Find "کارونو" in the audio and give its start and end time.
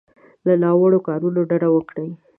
1.07-1.39